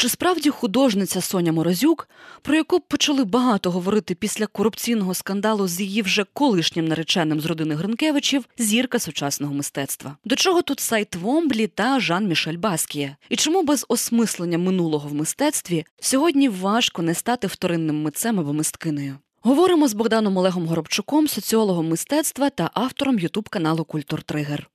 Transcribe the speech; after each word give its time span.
Чи 0.00 0.08
справді 0.08 0.50
художниця 0.50 1.20
Соня 1.20 1.52
Морозюк, 1.52 2.08
про 2.42 2.54
яку 2.54 2.80
почали 2.80 3.24
багато 3.24 3.70
говорити 3.70 4.14
після 4.14 4.46
корупційного 4.46 5.14
скандалу 5.14 5.68
з 5.68 5.80
її 5.80 6.02
вже 6.02 6.24
колишнім 6.32 6.88
нареченим 6.88 7.40
з 7.40 7.46
родини 7.46 7.74
Гринкевичів, 7.74 8.44
зірка 8.58 8.98
сучасного 8.98 9.54
мистецтва? 9.54 10.16
До 10.24 10.36
чого 10.36 10.62
тут 10.62 10.80
сайт 10.80 11.16
Вомблі 11.16 11.66
та 11.66 12.00
Жан 12.00 12.28
Мішель 12.28 12.56
Баскіє? 12.56 13.16
І 13.28 13.36
чому 13.36 13.62
без 13.62 13.86
осмислення 13.88 14.58
минулого 14.58 15.08
в 15.08 15.14
мистецтві 15.14 15.84
сьогодні 16.00 16.48
важко 16.48 17.02
не 17.02 17.14
стати 17.14 17.46
вторинним 17.46 18.02
митцем 18.02 18.40
або 18.40 18.52
мисткинею? 18.52 19.16
Говоримо 19.42 19.88
з 19.88 19.92
Богданом 19.92 20.36
Олегом 20.36 20.66
Горобчуком, 20.66 21.28
соціологом 21.28 21.88
мистецтва 21.88 22.50
та 22.50 22.70
автором 22.74 23.18
Ютуб 23.18 23.48
каналу 23.48 23.84
Культур 23.84 24.22
Тригер. 24.22 24.70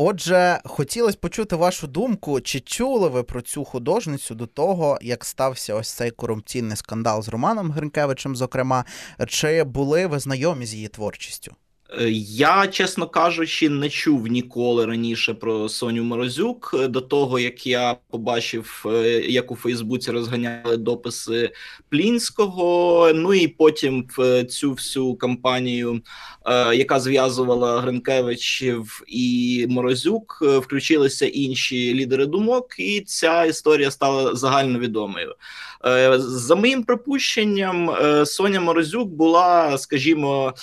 Отже, 0.00 0.60
хотілося 0.64 1.18
почути 1.20 1.56
вашу 1.56 1.86
думку, 1.86 2.40
чи 2.40 2.60
чули 2.60 3.08
ви 3.08 3.22
про 3.22 3.42
цю 3.42 3.64
художницю 3.64 4.34
до 4.34 4.46
того, 4.46 4.98
як 5.02 5.24
стався 5.24 5.74
ось 5.74 5.90
цей 5.90 6.10
корупційний 6.10 6.76
скандал 6.76 7.22
з 7.22 7.28
Романом 7.28 7.70
Гринкевичем, 7.70 8.36
зокрема, 8.36 8.84
чи 9.28 9.64
були 9.64 10.06
ви 10.06 10.18
знайомі 10.18 10.66
з 10.66 10.74
її 10.74 10.88
творчістю? 10.88 11.54
Е, 11.90 12.10
я, 12.10 12.66
чесно 12.66 13.06
кажучи, 13.06 13.68
не 13.68 13.88
чув 13.88 14.26
ніколи 14.26 14.86
раніше 14.86 15.34
про 15.34 15.68
Соню 15.68 16.04
Морозюк 16.04 16.74
е, 16.78 16.88
до 16.88 17.00
того, 17.00 17.38
як 17.38 17.66
я 17.66 17.96
побачив, 18.10 18.84
е, 18.86 19.20
як 19.28 19.50
у 19.50 19.56
Фейсбуці 19.56 20.10
розганяли 20.10 20.76
дописи 20.76 21.50
Плінського. 21.88 23.10
Ну 23.14 23.34
і 23.34 23.48
потім 23.48 24.08
в 24.16 24.44
цю 24.44 24.72
всю 24.72 25.14
кампанію, 25.14 26.00
яка 26.74 27.00
зв'язувала 27.00 27.80
Гринкевичів 27.80 29.02
і 29.06 29.66
Морозюк, 29.68 30.42
включилися 30.42 31.26
інші 31.26 31.94
лідери 31.94 32.26
думок, 32.26 32.74
і 32.78 33.00
ця 33.00 33.44
історія 33.44 33.90
стала 33.90 34.34
загальновідомою. 34.34 35.34
За 36.16 36.54
моїм 36.54 36.82
припущенням, 36.82 37.90
Соня 38.26 38.60
Морозюк 38.60 39.08
була, 39.08 39.78
скажімо, 39.78 40.54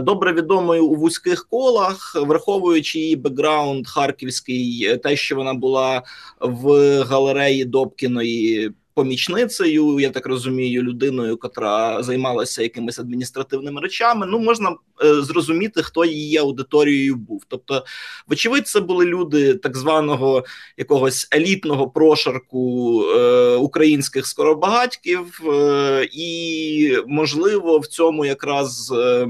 добре 0.00 0.32
від 0.32 0.45
відомою 0.46 0.86
у 0.86 0.94
вузьких 0.94 1.46
колах, 1.48 2.16
враховуючи 2.16 2.98
її 2.98 3.16
бекграунд 3.16 3.88
харківський, 3.88 4.96
те, 4.96 5.16
що 5.16 5.36
вона 5.36 5.54
була 5.54 6.02
в 6.40 7.02
галереї 7.02 7.64
Добкіної 7.64 8.70
помічницею, 8.94 10.00
я 10.00 10.10
так 10.10 10.26
розумію, 10.26 10.82
людиною, 10.82 11.36
котра 11.36 12.02
займалася 12.02 12.62
якимись 12.62 12.98
адміністративними 12.98 13.80
речами. 13.80 14.26
Ну 14.26 14.38
можна 14.38 14.70
е, 15.04 15.22
зрозуміти, 15.22 15.82
хто 15.82 16.04
її 16.04 16.36
аудиторією 16.36 17.16
був. 17.16 17.42
Тобто, 17.48 17.84
вочевидь, 18.26 18.68
це 18.68 18.80
були 18.80 19.04
люди 19.04 19.54
так 19.54 19.76
званого 19.76 20.44
якогось 20.76 21.28
елітного 21.34 21.90
прошарку 21.90 23.02
е, 23.02 23.56
українських 23.56 24.26
скоробагатьків, 24.26 25.40
е, 25.46 26.08
і 26.12 26.98
можливо 27.06 27.78
в 27.78 27.86
цьому 27.86 28.24
якраз. 28.24 28.92
Е, 28.96 29.26
Е, 29.26 29.28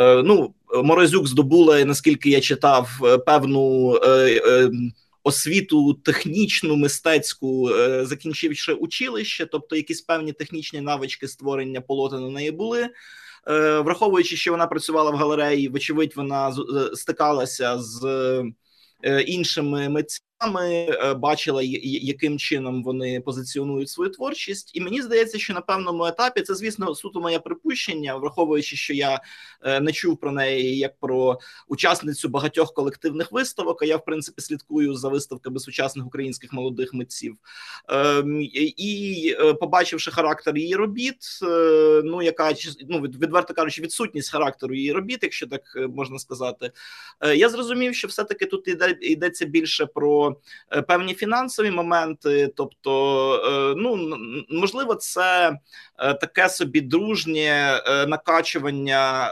ну, 0.00 0.54
Морозюк 0.74 1.26
здобула, 1.26 1.84
наскільки 1.84 2.30
я 2.30 2.40
читав, 2.40 2.88
е, 3.04 3.18
певну 3.18 3.94
е, 3.96 4.70
освіту 5.24 5.94
технічну, 5.94 6.76
мистецьку, 6.76 7.70
закінчивши 8.02 8.72
училище, 8.72 9.46
тобто 9.46 9.76
якісь 9.76 10.00
певні 10.00 10.32
технічні 10.32 10.80
навички 10.80 11.28
створення 11.28 11.80
полотен 11.80 12.22
у 12.24 12.30
неї 12.30 12.50
були. 12.50 12.88
Враховуючи, 13.84 14.36
що 14.36 14.50
вона 14.50 14.66
працювала 14.66 15.10
в 15.10 15.14
галереї, 15.14 15.68
вочевидь, 15.68 16.16
вона 16.16 16.56
стикалася 16.94 17.78
з 17.78 18.02
іншими 19.26 19.88
митцями. 19.88 20.31
Ми 20.46 20.88
е, 20.90 21.14
бачила, 21.14 21.62
яким 21.62 22.38
чином 22.38 22.82
вони 22.82 23.20
позиціонують 23.20 23.88
свою 23.88 24.10
творчість, 24.10 24.70
і 24.74 24.80
мені 24.80 25.02
здається, 25.02 25.38
що 25.38 25.54
на 25.54 25.60
певному 25.60 26.04
етапі 26.06 26.42
це, 26.42 26.54
звісно, 26.54 26.94
суто 26.94 27.20
моє 27.20 27.38
припущення, 27.38 28.16
враховуючи, 28.16 28.76
що 28.76 28.94
я 28.94 29.20
е, 29.62 29.80
не 29.80 29.92
чув 29.92 30.16
про 30.16 30.32
неї 30.32 30.78
як 30.78 30.98
про 31.00 31.38
учасницю 31.68 32.28
багатьох 32.28 32.74
колективних 32.74 33.32
виставок. 33.32 33.82
А 33.82 33.84
я 33.84 33.96
в 33.96 34.04
принципі 34.04 34.42
слідкую 34.42 34.94
за 34.94 35.08
виставками 35.08 35.58
сучасних 35.58 36.06
українських 36.06 36.52
молодих 36.52 36.94
митців, 36.94 37.36
ем, 37.88 38.38
і 38.76 39.34
е, 39.40 39.54
побачивши 39.54 40.10
характер 40.10 40.56
її 40.56 40.76
робіт, 40.76 41.38
ну 42.04 42.22
яка 42.22 42.54
ну 42.88 43.00
відверто 43.00 43.54
кажучи, 43.54 43.82
відсутність 43.82 44.32
характеру 44.32 44.74
її 44.74 44.92
робіт, 44.92 45.18
якщо 45.22 45.46
так 45.46 45.62
можна 45.88 46.18
сказати, 46.18 46.70
я 47.34 47.48
зрозумів, 47.48 47.94
що 47.94 48.08
все 48.08 48.24
таки 48.24 48.46
тут 48.46 48.68
йде 48.68 48.98
йдеться 49.00 49.46
більше 49.46 49.86
про. 49.86 50.31
Е, 50.70 50.82
певні 50.82 51.14
фінансові 51.14 51.70
моменти. 51.70 52.52
Тобто, 52.56 53.34
е, 53.34 53.74
ну 53.78 54.16
можливо, 54.50 54.94
це 54.94 55.58
е, 55.98 56.14
таке 56.14 56.48
собі 56.48 56.80
дружнє 56.80 57.82
накачування 58.08 59.30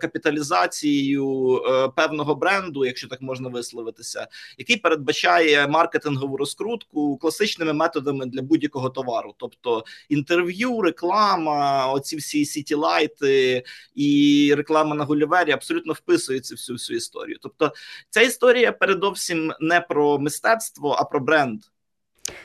капіталізацією 0.00 1.60
певного 1.96 2.34
бренду, 2.34 2.84
якщо 2.84 3.08
так 3.08 3.22
можна 3.22 3.48
висловитися, 3.48 4.26
який 4.58 4.76
передбачає 4.76 5.66
маркетингову 5.66 6.36
розкрутку 6.36 7.16
класичними 7.16 7.72
методами 7.72 8.26
для 8.26 8.42
будь-якого 8.42 8.90
товару, 8.90 9.34
тобто 9.36 9.84
інтерв'ю, 10.08 10.80
реклама, 10.80 11.86
оці 11.92 12.16
всі 12.16 12.44
сітілайти 12.44 13.62
і 13.94 14.54
реклама 14.56 14.94
на 14.94 15.04
Гулівері 15.04 15.52
абсолютно 15.52 15.92
вписуються 15.92 16.54
в 16.54 16.56
всю 16.56 16.76
всю 16.76 16.96
історію. 16.96 17.38
Тобто, 17.42 17.72
ця 18.10 18.20
історія 18.20 18.72
передовсім 18.72 19.52
не 19.60 19.80
про 19.80 20.18
мистецтво, 20.18 20.37
мистецтво, 20.38 20.96
а 20.98 21.04
про 21.04 21.20
бренд. 21.20 21.60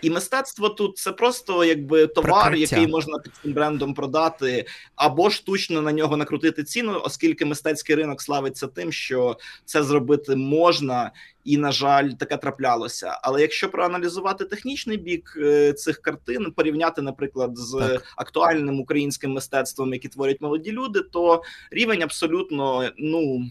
І 0.01 0.09
мистецтво 0.09 0.69
тут 0.69 0.97
це 0.97 1.11
просто 1.11 1.63
якби 1.63 2.07
товар, 2.07 2.49
Прикриття. 2.51 2.75
який 2.75 2.91
можна 2.91 3.19
під 3.19 3.31
цим 3.41 3.53
брендом 3.53 3.93
продати, 3.93 4.65
або 4.95 5.29
штучно 5.29 5.81
на 5.81 5.91
нього 5.91 6.17
накрутити 6.17 6.63
ціну, 6.63 7.01
оскільки 7.03 7.45
мистецький 7.45 7.95
ринок 7.95 8.21
славиться 8.21 8.67
тим, 8.67 8.91
що 8.91 9.37
це 9.65 9.83
зробити 9.83 10.35
можна, 10.35 11.11
і, 11.43 11.57
на 11.57 11.71
жаль, 11.71 12.09
таке 12.09 12.37
траплялося. 12.37 13.19
Але 13.21 13.41
якщо 13.41 13.69
проаналізувати 13.69 14.45
технічний 14.45 14.97
бік 14.97 15.37
е, 15.37 15.73
цих 15.73 16.01
картин, 16.01 16.51
порівняти, 16.51 17.01
наприклад, 17.01 17.57
з 17.57 17.79
так. 17.79 18.03
актуальним 18.15 18.79
українським 18.79 19.31
мистецтвом, 19.31 19.93
які 19.93 20.07
творять 20.07 20.41
молоді 20.41 20.71
люди, 20.71 21.01
то 21.01 21.43
рівень 21.71 22.01
абсолютно 22.01 22.89
ну. 22.97 23.45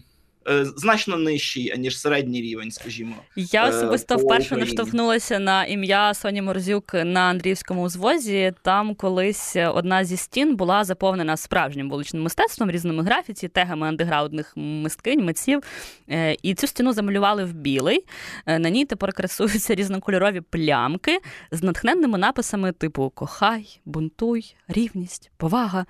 Е, 0.47 0.65
значно 0.65 1.17
нижчий 1.17 1.71
аніж 1.71 1.99
середній 1.99 2.41
рівень, 2.41 2.71
скажімо, 2.71 3.15
я 3.35 3.65
е, 3.65 3.69
особисто 3.69 4.15
вперше 4.15 4.55
наштовхнулася 4.55 5.39
на 5.39 5.65
ім'я 5.65 6.13
Соні 6.13 6.41
Морзюк 6.41 6.93
на 6.93 7.19
Андріївському 7.19 7.81
узвозі. 7.83 8.53
Там 8.61 8.95
колись 8.95 9.55
одна 9.55 10.03
зі 10.03 10.17
стін 10.17 10.55
була 10.55 10.83
заповнена 10.83 11.37
справжнім 11.37 11.89
вуличним 11.89 12.23
мистецтвом, 12.23 12.71
різними 12.71 13.03
графіті, 13.03 13.47
тегами 13.47 13.87
андеграундних 13.87 14.53
мисткинь, 14.55 15.25
митців. 15.25 15.61
Е, 16.09 16.35
і 16.43 16.55
цю 16.55 16.67
стіну 16.67 16.93
замалювали 16.93 17.45
в 17.45 17.53
білий. 17.53 18.05
На 18.45 18.69
ній 18.69 18.85
тепер 18.85 19.13
красуються 19.13 19.75
різнокольорові 19.75 20.41
плямки 20.41 21.19
з 21.51 21.63
натхненними 21.63 22.17
написами 22.17 22.71
типу 22.71 23.09
Кохай, 23.15 23.79
бунтуй, 23.85 24.55
рівність, 24.67 25.31
повага. 25.37 25.85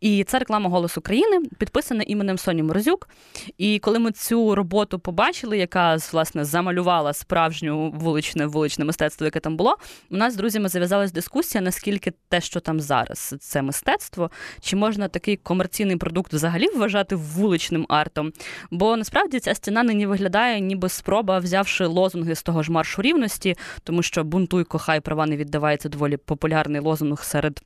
І 0.00 0.24
це 0.24 0.38
реклама 0.38 0.70
«Голос 0.70 0.98
України, 0.98 1.40
підписана 1.58 2.02
іменем 2.06 2.38
Соні 2.38 2.62
Морзюк. 2.62 3.08
І 3.58 3.78
коли 3.78 3.93
коли 3.94 4.04
ми 4.04 4.12
цю 4.12 4.54
роботу 4.54 4.98
побачили, 4.98 5.58
яка 5.58 5.96
власне 6.12 6.44
замалювала 6.44 7.12
справжню 7.12 7.90
вуличне 7.90 8.46
вуличне 8.46 8.84
мистецтво, 8.84 9.24
яке 9.24 9.40
там 9.40 9.56
було, 9.56 9.76
у 10.10 10.16
нас 10.16 10.32
з 10.32 10.36
друзями 10.36 10.68
зав'язалась 10.68 11.12
дискусія, 11.12 11.62
наскільки 11.62 12.12
те, 12.28 12.40
що 12.40 12.60
там 12.60 12.80
зараз, 12.80 13.34
це 13.40 13.62
мистецтво, 13.62 14.30
чи 14.60 14.76
можна 14.76 15.08
такий 15.08 15.36
комерційний 15.36 15.96
продукт 15.96 16.32
взагалі 16.32 16.68
вважати 16.68 17.16
вуличним 17.16 17.86
артом? 17.88 18.32
Бо 18.70 18.96
насправді 18.96 19.40
ця 19.40 19.54
стіна 19.54 19.82
нині 19.82 20.06
виглядає, 20.06 20.60
ніби 20.60 20.88
спроба, 20.88 21.38
взявши 21.38 21.86
лозунги 21.86 22.34
з 22.34 22.42
того 22.42 22.62
ж 22.62 22.72
маршу 22.72 23.02
рівності, 23.02 23.56
тому 23.82 24.02
що 24.02 24.24
бунтуй, 24.24 24.64
кохай, 24.64 25.00
права 25.00 25.26
не 25.26 25.36
віддавається 25.36 25.88
доволі 25.88 26.16
популярний 26.16 26.80
лозунг 26.80 27.24
серед. 27.24 27.60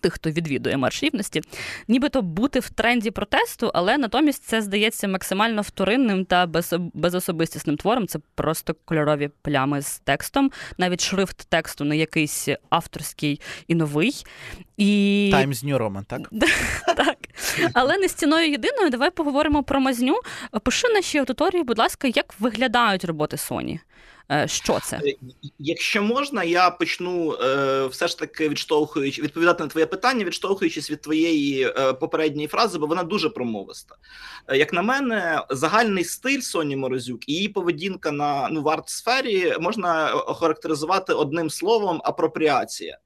Тих, 0.00 0.12
хто 0.12 0.30
відвідує 0.30 0.76
марш 0.76 1.02
рівності, 1.02 1.42
нібито 1.88 2.22
бути 2.22 2.60
в 2.60 2.70
тренді 2.70 3.10
протесту, 3.10 3.70
але 3.74 3.98
натомість 3.98 4.44
це 4.44 4.62
здається 4.62 5.08
максимально 5.08 5.62
вторинним 5.62 6.24
та 6.24 6.46
безособистісним 6.94 7.76
твором. 7.76 8.06
Це 8.06 8.18
просто 8.34 8.74
кольорові 8.84 9.30
плями 9.42 9.82
з 9.82 9.98
текстом, 9.98 10.50
навіть 10.78 11.00
шрифт 11.00 11.48
тексту 11.48 11.84
не 11.84 11.96
якийсь 11.96 12.48
авторський 12.70 13.40
і 13.68 13.74
новий. 13.74 14.24
І... 14.76 15.30
Times 15.34 15.64
New 15.64 15.78
Roman, 15.78 16.04
так? 16.04 16.30
Так. 16.96 17.16
Але 17.74 17.98
не 17.98 18.08
стіною 18.08 18.50
єдиною. 18.50 18.90
Давай 18.90 19.10
поговоримо 19.10 19.62
про 19.62 19.80
мазню. 19.80 20.20
Пиши 20.62 20.88
нашій 20.88 21.18
аудиторії, 21.18 21.62
будь 21.62 21.78
ласка, 21.78 22.08
як 22.14 22.34
виглядають 22.40 23.04
роботи 23.04 23.36
Соні. 23.36 23.80
Е, 24.32 24.48
що 24.48 24.80
це? 24.80 24.96
Е, 24.96 25.14
якщо 25.58 26.02
можна, 26.02 26.44
я 26.44 26.70
почну 26.70 27.32
е, 27.32 27.86
все 27.86 28.08
ж 28.08 28.18
таки 28.18 28.48
відштовхуючи 28.48 29.22
відповідати 29.22 29.62
на 29.62 29.68
твоє 29.68 29.86
питання, 29.86 30.24
відштовхуючись 30.24 30.90
від 30.90 31.00
твоєї 31.00 31.74
попередньої 32.00 32.48
фрази, 32.48 32.78
бо 32.78 32.86
вона 32.86 33.02
дуже 33.02 33.30
промовиста. 33.30 33.96
Як 34.54 34.72
на 34.72 34.82
мене, 34.82 35.44
загальний 35.50 36.04
стиль 36.04 36.40
Соні 36.40 36.76
Морозюк 36.76 37.28
і 37.28 37.32
її 37.32 37.48
поведінка 37.48 38.12
на 38.12 38.48
ну 38.50 38.62
в 38.62 38.68
арт-сфері 38.68 39.60
можна 39.60 40.14
охарактеризувати 40.14 41.12
одним 41.12 41.50
словом 41.50 42.00
апропріація. 42.04 42.98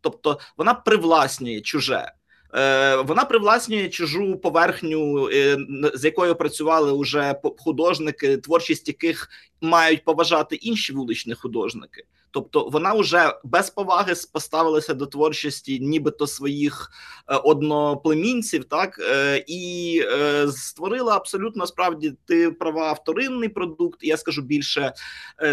Тобто 0.00 0.38
вона 0.56 0.74
привласнює 0.74 1.60
чуже. 1.60 2.12
Е, 2.54 2.96
вона 2.96 3.24
привласнює 3.24 3.88
чужу 3.88 4.36
поверхню, 4.36 5.28
е, 5.28 5.58
з 5.94 6.04
якою 6.04 6.34
працювали 6.34 6.92
уже 6.92 7.34
художники, 7.58 8.36
творчість 8.36 8.88
яких 8.88 9.28
мають 9.60 10.04
поважати 10.04 10.56
інші 10.56 10.92
вуличні 10.92 11.34
художники. 11.34 12.04
Тобто 12.32 12.68
вона 12.68 12.94
вже 12.94 13.34
без 13.44 13.70
поваги 13.70 14.14
поставилася 14.32 14.94
до 14.94 15.06
творчості, 15.06 15.80
нібито 15.80 16.26
своїх 16.26 16.90
е, 17.28 17.36
одноплемінців, 17.36 18.64
так 18.64 18.98
е, 18.98 19.44
і 19.46 20.02
е, 20.06 20.48
створила 20.48 21.16
абсолютно 21.16 21.66
справді 21.66 22.14
ти 22.26 22.50
права 22.50 22.92
вторинний 22.92 23.48
продукт. 23.48 23.98
Я 24.02 24.16
скажу 24.16 24.42
більше, 24.42 24.92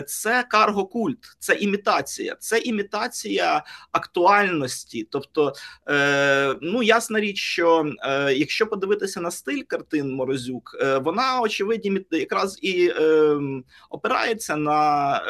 це 0.07 0.45
карго-культ, 0.51 1.35
це 1.39 1.55
імітація, 1.55 2.35
це 2.39 2.59
імітація 2.59 3.63
актуальності. 3.91 5.07
Тобто, 5.11 5.53
ну 6.61 6.83
ясна 6.83 7.19
річ, 7.19 7.37
що 7.37 7.93
якщо 8.35 8.67
подивитися 8.67 9.21
на 9.21 9.31
стиль 9.31 9.63
картин 9.67 10.13
Морозюк, 10.13 10.77
вона 11.01 11.41
очевидно 11.41 11.99
якраз 12.11 12.59
і 12.61 12.89
ем, 12.89 13.63
опирається 13.89 14.55
на. 14.55 15.21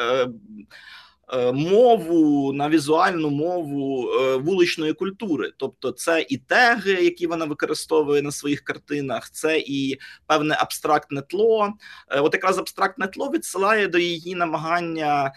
Е, 1.32 1.52
мову 1.52 2.52
на 2.52 2.68
візуальну 2.68 3.30
мову 3.30 4.10
е, 4.12 4.36
вуличної 4.36 4.92
культури, 4.92 5.52
тобто 5.56 5.90
це 5.90 6.26
і 6.28 6.36
теги, 6.36 6.92
які 6.92 7.26
вона 7.26 7.44
використовує 7.44 8.22
на 8.22 8.32
своїх 8.32 8.60
картинах, 8.60 9.30
це 9.30 9.58
і 9.58 9.98
певне 10.26 10.56
абстрактне 10.58 11.22
тло. 11.22 11.72
Е, 12.08 12.20
от 12.20 12.34
якраз 12.34 12.58
абстрактне 12.58 13.06
тло 13.06 13.30
відсилає 13.30 13.88
до 13.88 13.98
її 13.98 14.34
намагання 14.34 15.32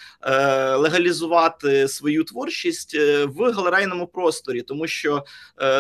легалізувати 0.78 1.88
свою 1.88 2.24
творчість 2.24 2.96
в 3.26 3.52
галерейному 3.52 4.08
просторі, 4.08 4.62
тому 4.62 4.88
що 4.88 5.24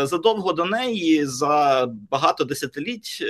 задовго 0.04 0.54
до 0.54 0.66
неї 0.66 1.26
за 1.26 1.86
багато 2.12 2.44
десятиліть 2.44 3.24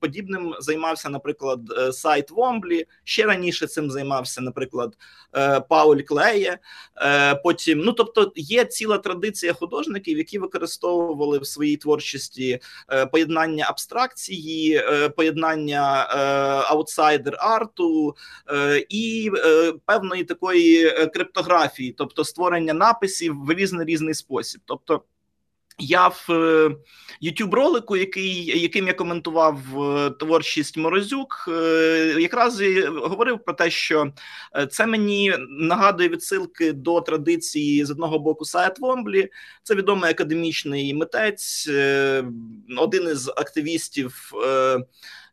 подібним 0.00 0.54
займався, 0.60 1.08
наприклад, 1.08 1.60
сайт 1.92 2.30
Вомблі. 2.30 2.86
Ще 3.04 3.26
раніше 3.26 3.66
цим 3.66 3.90
займався, 3.90 4.40
наприклад, 4.40 4.96
Пау. 5.68 5.89
Пауль 5.90 6.02
Клеє. 6.02 6.58
Е, 6.96 7.34
потім, 7.34 7.78
ну 7.78 7.92
тобто, 7.92 8.32
є 8.36 8.64
ціла 8.64 8.98
традиція 8.98 9.52
художників, 9.52 10.18
які 10.18 10.38
використовували 10.38 11.38
в 11.38 11.46
своїй 11.46 11.76
творчості 11.76 12.60
е, 12.92 13.06
поєднання 13.06 13.66
абстракції, 13.68 14.76
е, 14.76 15.08
поєднання 15.08 16.06
аутсайдер 16.68 17.36
арту 17.38 18.16
і 18.88 19.30
певної 19.86 20.24
такої 20.24 20.90
криптографії, 21.14 21.94
тобто 21.98 22.24
створення 22.24 22.74
написів 22.74 23.44
в 23.44 23.52
різний 23.52 23.86
різний 23.86 24.14
спосіб. 24.14 24.60
Тобто 24.64 25.02
я 25.80 26.08
в 26.08 26.28
youtube 27.22 27.54
ролику, 27.54 27.96
який 27.96 28.60
яким 28.60 28.86
я 28.86 28.92
коментував 28.92 29.58
е, 29.78 30.10
творчість 30.10 30.76
Морозюк, 30.76 31.44
е, 31.48 32.16
якраз 32.18 32.62
говорив 32.88 33.44
про 33.44 33.54
те, 33.54 33.70
що 33.70 34.12
е, 34.56 34.66
це 34.66 34.86
мені 34.86 35.34
нагадує 35.48 36.08
відсилки 36.08 36.72
до 36.72 37.00
традиції 37.00 37.84
з 37.84 37.90
одного 37.90 38.18
боку 38.18 38.44
Саят 38.44 38.78
Вомблі. 38.78 39.28
Це 39.62 39.74
відомий 39.74 40.10
академічний 40.10 40.94
митець, 40.94 41.68
один 42.78 43.08
із 43.12 43.28
активістів 43.28 44.32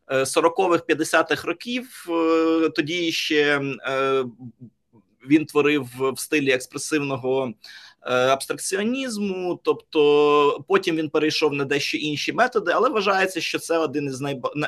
40-х, 0.08 0.84
50-х 0.90 1.48
років. 1.48 2.06
Тоді 2.76 3.12
ще 3.12 3.62
він 5.28 5.46
творив 5.46 5.88
в 6.00 6.20
стилі 6.20 6.52
експресивного. 6.52 7.54
Е, 8.10 8.14
абстракціонізму, 8.14 9.60
тобто 9.64 10.66
потім 10.68 10.96
він 10.96 11.10
перейшов 11.10 11.54
на 11.54 11.66
дещо 11.66 11.98
інші 11.98 12.34
методи, 12.34 12.72
але 12.76 12.90
вважається, 12.90 13.42
що 13.42 13.60
це 13.60 13.78
один 13.78 14.06
із 14.06 14.22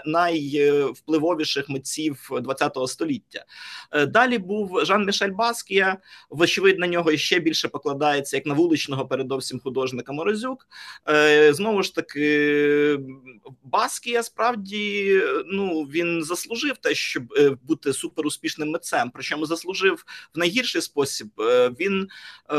найвпливовіших 0.06 1.70
митців 1.70 2.30
ХХ 2.30 2.88
століття. 2.88 3.46
Е, 3.92 4.06
далі 4.06 4.38
був 4.38 4.86
Жан 4.86 5.06
Мішель 5.06 5.32
Баскія. 5.32 5.98
Вочевидь, 6.30 6.80
на 6.80 6.88
нього 6.88 7.18
ще 7.18 7.40
більше 7.40 7.68
покладається 7.68 8.38
як 8.38 8.46
на 8.46 8.54
вуличного, 8.54 9.08
передовсім 9.08 9.60
художника 9.60 10.14
Морозюк. 10.14 10.68
Е, 11.10 11.54
знову 11.54 11.84
ж 11.84 11.96
таки, 11.96 13.00
Баскія 13.64 14.24
справді 14.24 15.22
ну 15.46 15.82
він 15.82 16.24
заслужив 16.24 16.78
те, 16.78 16.96
щоб 16.96 17.24
бути 17.64 17.94
суперуспішним 17.94 18.70
митцем. 18.70 19.12
Причому 19.14 19.46
заслужив 19.46 20.06
в 20.36 20.40
найгірший 20.40 20.82
спосіб. 20.82 21.28
Він 21.80 22.08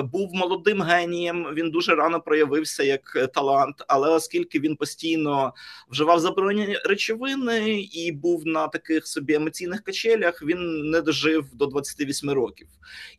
був 0.04 0.34
молодим 0.34 0.69
молодим 0.74 0.82
генієм. 0.82 1.54
Він 1.54 1.70
дуже 1.70 1.94
рано 1.94 2.20
проявився 2.20 2.82
як 2.82 3.12
е, 3.16 3.26
талант, 3.26 3.84
але 3.88 4.10
оскільки 4.10 4.60
він 4.60 4.76
постійно 4.76 5.54
вживав 5.90 6.20
заборонені 6.20 6.76
речовини 6.84 7.80
і 7.92 8.12
був 8.12 8.46
на 8.46 8.68
таких 8.68 9.06
собі 9.06 9.34
емоційних 9.34 9.82
качелях, 9.82 10.42
він 10.42 10.90
не 10.90 11.00
дожив 11.00 11.44
до 11.54 11.66
28 11.66 12.30
років. 12.30 12.68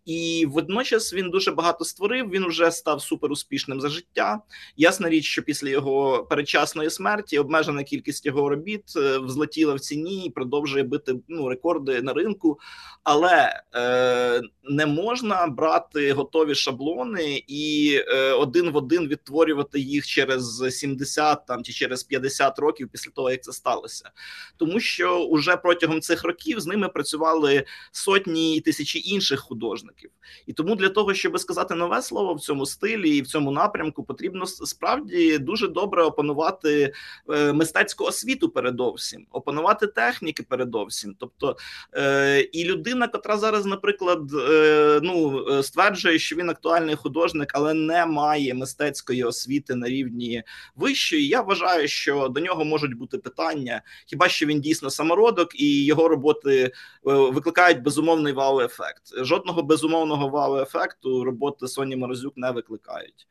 І 0.05 0.45
водночас 0.49 1.13
він 1.13 1.29
дуже 1.29 1.51
багато 1.51 1.85
створив. 1.85 2.29
Він 2.29 2.47
вже 2.47 2.71
став 2.71 3.01
суперуспішним 3.01 3.81
за 3.81 3.89
життя. 3.89 4.41
Ясна 4.77 5.09
річ, 5.09 5.25
що 5.25 5.41
після 5.41 5.69
його 5.69 6.23
передчасної 6.23 6.89
смерті 6.89 7.39
обмежена 7.39 7.83
кількість 7.83 8.25
його 8.25 8.49
робіт 8.49 8.83
е, 8.95 9.17
взлетіла 9.17 9.73
в 9.73 9.79
ціні 9.79 10.25
і 10.25 10.29
продовжує 10.29 10.83
бити 10.83 11.15
ну 11.27 11.49
рекорди 11.49 12.01
на 12.01 12.13
ринку, 12.13 12.59
але 13.03 13.61
е, 13.75 14.41
не 14.63 14.85
можна 14.85 15.47
брати 15.47 16.13
готові 16.13 16.55
шаблони 16.55 17.30
і 17.35 17.95
е, 18.07 18.31
один 18.31 18.71
в 18.71 18.75
один 18.75 19.07
відтворювати 19.07 19.79
їх 19.79 20.07
через 20.07 20.63
70 20.69 21.45
там 21.45 21.63
чи 21.63 21.73
через 21.73 22.03
50 22.03 22.59
років 22.59 22.89
після 22.91 23.11
того, 23.11 23.31
як 23.31 23.43
це 23.43 23.53
сталося, 23.53 24.09
тому 24.57 24.79
що 24.79 25.19
уже 25.19 25.57
протягом 25.57 26.01
цих 26.01 26.23
років 26.23 26.59
з 26.59 26.67
ними 26.67 26.89
працювали 26.89 27.63
сотні 27.91 28.55
і 28.57 28.61
тисячі 28.61 29.09
інших 29.09 29.39
художників, 29.39 30.09
і 30.47 30.53
тому 30.53 30.75
для 30.75 30.89
того, 30.89 31.13
щоб 31.13 31.39
сказати 31.39 31.75
нове 31.75 32.01
слово 32.01 32.33
в 32.33 32.39
цьому 32.39 32.65
стилі 32.65 33.17
і 33.17 33.21
в 33.21 33.27
цьому 33.27 33.51
напрямку, 33.51 34.03
потрібно 34.03 34.45
справді 34.45 35.37
дуже 35.37 35.67
добре 35.67 36.03
опанувати 36.03 36.93
е, 37.29 37.53
мистецьку 37.53 38.03
освіту. 38.03 38.49
Передовсім 38.49 39.25
опанувати 39.31 39.87
техніки, 39.87 40.43
передовсім, 40.43 41.15
тобто 41.19 41.57
е, 41.93 42.41
і 42.41 42.63
людина, 42.63 43.07
котра 43.07 43.37
зараз, 43.37 43.65
наприклад, 43.65 44.19
е, 44.33 44.99
ну 45.03 45.45
е, 45.49 45.63
стверджує, 45.63 46.19
що 46.19 46.35
він 46.35 46.49
актуальний 46.49 46.95
художник, 46.95 47.20
художник, 47.21 47.51
але 47.53 47.73
не 47.73 48.05
має 48.05 48.53
мистецької 48.53 49.23
освіти 49.23 49.75
на 49.75 49.87
рівні 49.87 50.43
вищої. 50.75 51.27
Я 51.27 51.41
вважаю, 51.41 51.87
що 51.87 52.27
до 52.27 52.41
нього 52.41 52.65
можуть 52.65 52.97
бути 52.97 53.17
питання, 53.17 53.81
хіба 54.05 54.29
що 54.29 54.45
він 54.45 54.61
дійсно 54.61 54.89
самородок 54.89 55.59
і 55.59 55.85
його 55.85 56.07
роботи 56.07 56.63
е, 56.63 56.71
викликають 57.03 57.81
безумовний 57.81 58.33
вау-ефект. 58.33 59.01
Жодного 59.23 59.63
безумовного 59.63 60.29
вау-ефекту 60.29 61.23
роботи 61.23 61.67
Соні 61.67 61.95
Морозюк 61.95 62.33
не 62.37 62.51
викликають. 62.51 63.27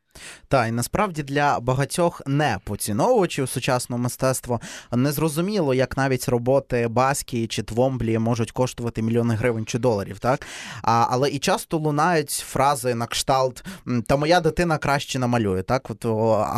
Та 0.49 0.67
і 0.67 0.73
насправді 0.73 1.23
для 1.23 1.61
багатьох 1.61 2.23
не 2.27 2.59
поціновувачів 2.65 3.49
сучасного 3.49 4.03
мистецтва 4.03 4.61
незрозуміло, 4.93 5.75
як 5.75 5.97
навіть 5.97 6.29
роботи 6.29 6.89
Баскі 6.89 7.47
чи 7.47 7.63
Твомблі 7.63 8.19
можуть 8.19 8.51
коштувати 8.51 9.03
мільйони 9.03 9.35
гривень 9.35 9.67
чи 9.67 9.79
доларів, 9.79 10.19
так 10.19 10.47
а, 10.83 11.07
але 11.11 11.31
і 11.31 11.39
часто 11.39 11.79
лунають 11.79 12.31
фрази 12.31 12.95
на 12.95 13.07
кшталт 13.07 13.65
та 14.07 14.17
моя 14.17 14.41
дитина 14.41 14.79
краще 14.79 15.19
намалює. 15.19 15.63
Так, 15.63 15.91
от 15.91 16.05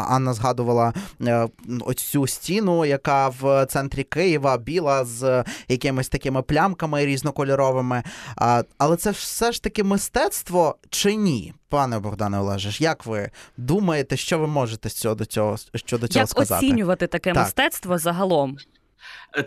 Анна 0.09 0.35
згадувала 0.35 0.93
е, 1.21 1.49
оцю 1.81 2.27
стіну, 2.27 2.85
яка 2.85 3.29
в 3.29 3.67
центрі 3.67 4.03
Києва 4.03 4.59
біла 4.59 5.05
з 5.05 5.45
якимись 5.69 6.09
такими 6.09 6.43
плямками 6.43 7.07
різнокольоровими. 7.07 8.03
А, 8.37 8.63
Але 8.79 8.97
це 8.97 9.11
все 9.11 9.53
ж 9.53 9.63
таки 9.63 9.85
мистецтво 9.85 10.77
чи 10.91 11.15
ні? 11.15 11.55
Пане 11.73 11.99
Богдане 11.99 12.39
Олежеш, 12.39 12.81
як 12.81 13.07
ви 13.07 13.31
думаєте, 13.57 14.17
що 14.17 14.39
ви 14.39 14.47
можете 14.47 14.89
з 14.89 14.93
цього 14.93 15.15
до 15.15 15.25
цього 15.25 15.57
щодо 15.75 16.09
цього 16.09 16.21
як 16.23 16.29
сказати? 16.29 16.67
Як 16.67 16.73
оцінювати 16.73 17.07
таке 17.07 17.33
так. 17.33 17.43
мистецтво 17.43 17.99
загалом? 17.99 18.57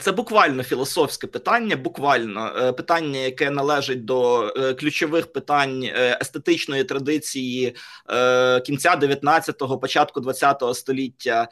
Це 0.02 0.12
буквально 0.12 0.64
філософське 0.64 1.28
питання, 1.28 1.76
буквально 1.76 2.54
е, 2.58 2.74
питання, 2.74 3.20
яке 3.20 3.50
належить 3.50 4.06
до 4.06 4.48
е, 4.58 4.74
ключових 4.74 5.34
питань 5.34 5.84
е, 5.84 6.18
естетичної 6.22 6.84
традиції 6.84 7.76
кінця 8.66 8.96
19-го, 8.96 9.80
початку 9.80 10.20
20-го 10.20 10.74
століття, 10.74 11.48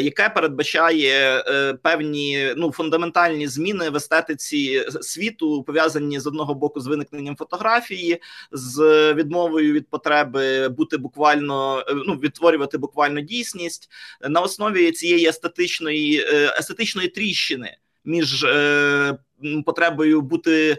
яке 0.00 0.28
передбачає 0.28 1.44
певні 1.82 2.54
ну 2.56 2.72
фундаментальні 2.72 3.48
зміни 3.48 3.90
в 3.90 3.96
естетиці 3.96 4.84
світу, 5.00 5.62
пов'язані 5.62 6.20
з 6.20 6.26
одного 6.26 6.54
боку 6.54 6.80
з 6.80 6.86
виникненням 6.86 7.36
фотографії, 7.36 8.22
з 8.52 8.78
відмовою 9.14 9.72
від 9.72 9.90
потреби 9.90 10.68
бути 10.68 10.96
буквально 10.96 11.84
ну 12.06 12.14
відтворювати 12.14 12.78
буквально 12.78 13.20
дійсність. 13.20 13.90
На 14.28 14.40
основі 14.40 14.92
цієї 14.92 15.26
естетичної 15.26 16.24
естетичної 16.58 17.08
тріщини 17.28 17.76
між 18.04 18.44
е, 18.44 19.18
потребою 19.66 20.20
бути 20.20 20.70
е, 20.70 20.76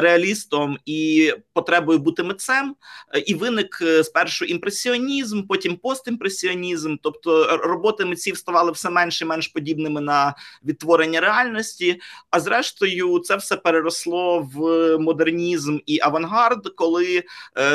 реалістом 0.00 0.78
і 0.86 1.32
потребою 1.52 1.98
бути 1.98 2.22
митцем, 2.22 2.76
е, 3.14 3.18
і 3.18 3.34
виник 3.34 3.78
е, 3.82 4.04
спершу 4.04 4.44
імпресіонізм, 4.44 5.42
потім 5.42 5.76
постімпресіонізм. 5.76 6.96
Тобто 7.02 7.56
роботи 7.56 8.04
митців 8.04 8.36
ставали 8.36 8.72
все 8.72 8.90
менш 8.90 9.22
і 9.22 9.24
менш 9.24 9.48
подібними 9.48 10.00
на 10.00 10.34
відтворення 10.64 11.20
реальності. 11.20 12.00
А 12.30 12.40
зрештою, 12.40 13.18
це 13.18 13.36
все 13.36 13.56
переросло 13.56 14.48
в 14.54 14.98
модернізм 14.98 15.78
і 15.86 16.00
авангард, 16.00 16.68
коли 16.68 17.22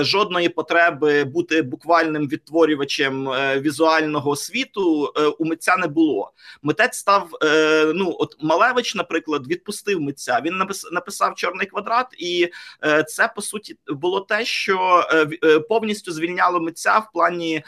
жодної 0.02 0.50
потреби 0.50 1.24
бути 1.24 1.62
буквальним 1.62 2.28
відтворювачем 2.28 3.30
візуального 3.62 4.36
світу 4.36 5.14
у 5.40 5.46
митця 5.46 5.78
не 5.78 5.88
було. 5.88 6.32
Митець 6.64 6.98
став 6.98 7.30
ну 7.96 8.16
от 8.20 8.36
Малевич, 8.42 8.96
наприклад, 8.96 9.48
відпустив 9.48 10.02
митця 10.02 10.27
митця. 10.28 10.42
Він 10.46 10.68
написав 10.92 11.36
чорний 11.36 11.68
квадрат, 11.68 12.08
і 12.18 12.50
е, 12.86 13.04
це 13.04 13.32
по 13.36 13.42
суті 13.42 13.78
було 13.88 14.22
те, 14.22 14.46
що 14.46 15.08
е, 15.12 15.28
е, 15.44 15.60
повністю 15.60 16.12
звільняло 16.12 16.60
митця 16.60 16.98
в 16.98 17.12
плані 17.14 17.64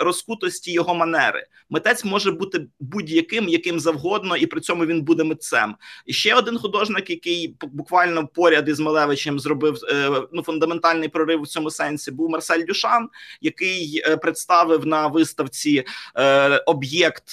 розкутості 0.00 0.72
його 0.72 0.94
манери. 0.94 1.46
Митець 1.70 2.04
може 2.04 2.30
бути 2.30 2.66
будь-яким, 2.80 3.48
яким 3.48 3.80
завгодно, 3.80 4.36
і 4.36 4.46
при 4.46 4.60
цьому 4.60 4.86
він 4.86 5.02
буде 5.02 5.24
митцем. 5.24 5.76
І 6.06 6.12
ще 6.12 6.34
один 6.34 6.58
художник, 6.58 7.10
який 7.10 7.56
буквально 7.62 8.26
поряд 8.26 8.68
із 8.68 8.80
Малевичем 8.80 9.40
зробив 9.40 9.78
ну 10.32 10.42
фундаментальний 10.42 11.08
прорив 11.08 11.42
у 11.42 11.46
цьому 11.46 11.70
сенсі, 11.70 12.10
був 12.10 12.30
Марсель 12.30 12.64
Дюшан, 12.64 13.08
який 13.40 14.02
представив 14.22 14.86
на 14.86 15.06
виставці 15.06 15.84
об'єкт 16.66 17.28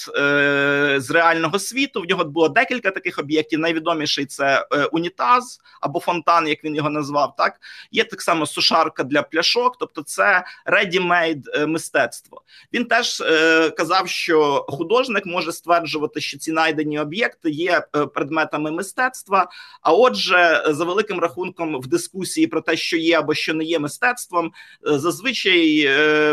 з 0.96 1.10
реального 1.10 1.58
світу. 1.58 2.02
В 2.02 2.04
нього 2.04 2.24
було 2.24 2.48
декілька 2.48 2.90
таких 2.90 3.18
об'єктів. 3.18 3.58
Найвідоміший 3.58 4.26
це 4.26 4.55
е, 4.72 4.84
унітаз 4.84 5.60
або 5.80 6.00
фонтан, 6.00 6.48
як 6.48 6.64
він 6.64 6.76
його 6.76 6.90
назвав. 6.90 7.34
Так 7.36 7.60
є 7.90 8.04
так 8.04 8.22
само 8.22 8.46
сушарка 8.46 9.04
для 9.04 9.22
пляшок, 9.22 9.76
тобто 9.78 10.02
це 10.02 10.44
ready-made 10.66 11.42
е, 11.54 11.66
мистецтво. 11.66 12.42
Він 12.72 12.84
теж 12.84 13.20
е, 13.20 13.70
казав, 13.70 14.08
що 14.08 14.66
художник 14.68 15.26
може 15.26 15.52
стверджувати, 15.52 16.20
що 16.20 16.38
ці 16.38 16.52
найдені 16.52 17.00
об'єкти 17.00 17.50
є 17.50 17.86
е, 17.96 18.06
предметами 18.06 18.70
мистецтва. 18.70 19.48
А 19.82 19.92
отже, 19.92 20.64
за 20.68 20.84
великим 20.84 21.20
рахунком, 21.20 21.80
в 21.80 21.86
дискусії 21.86 22.46
про 22.46 22.60
те, 22.60 22.76
що 22.76 22.96
є 22.96 23.18
або 23.18 23.34
що 23.34 23.54
не 23.54 23.64
є 23.64 23.78
мистецтвом, 23.78 24.52
зазвичай 24.82 25.80